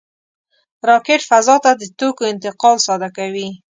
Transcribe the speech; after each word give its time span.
راکټ 0.89 1.21
فضا 1.29 1.55
ته 1.63 1.71
د 1.81 1.83
توکو 1.99 2.23
انتقال 2.33 2.77
ساده 2.87 3.09
کوي 3.17 3.47